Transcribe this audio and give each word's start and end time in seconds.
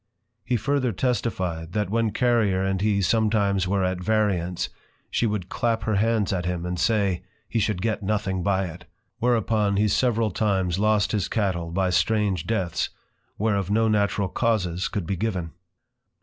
He 0.43 0.57
further 0.57 0.91
testify'd, 0.91 1.73
that 1.73 1.91
when 1.91 2.09
Carrier 2.09 2.63
and 2.63 2.81
he 2.81 3.03
sometimes 3.03 3.67
were 3.67 3.83
at 3.83 4.01
variance, 4.01 4.69
she 5.11 5.27
would 5.27 5.47
clap 5.47 5.83
her 5.83 5.97
hands 5.97 6.33
at 6.33 6.43
him, 6.45 6.65
and 6.65 6.79
say, 6.79 7.21
He 7.47 7.59
should 7.59 7.83
get 7.83 8.01
nothing 8.01 8.41
by 8.41 8.65
it; 8.65 8.85
whereupon 9.19 9.77
he 9.77 9.87
several 9.87 10.31
times 10.31 10.79
lost 10.79 11.11
his 11.11 11.27
Cattle, 11.27 11.69
by 11.69 11.91
strange 11.91 12.47
Deaths, 12.47 12.89
whereof 13.37 13.69
no 13.69 13.87
natural 13.87 14.27
causes 14.27 14.87
could 14.87 15.05
be 15.05 15.15
given. 15.15 15.51